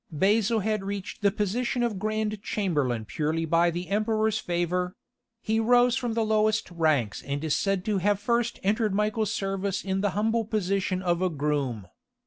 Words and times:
Basil 0.11 0.61
had 0.61 0.83
reached 0.83 1.21
the 1.21 1.29
position 1.29 1.83
of 1.83 1.99
grand 1.99 2.41
chamberlain 2.41 3.05
purely 3.05 3.45
by 3.45 3.69
the 3.69 3.89
Emperor's 3.89 4.39
favour; 4.39 4.95
he 5.43 5.59
rose 5.59 5.95
from 5.95 6.13
the 6.13 6.25
lowest 6.25 6.71
ranks 6.71 7.21
and 7.21 7.43
is 7.43 7.55
said 7.55 7.85
to 7.85 7.99
have 7.99 8.19
first 8.19 8.59
entered 8.63 8.95
Michael's 8.95 9.31
service 9.31 9.83
in 9.85 10.01
the 10.01 10.09
humble 10.17 10.43
position 10.43 11.03
of 11.03 11.21
a 11.21 11.29
groom. 11.29 11.85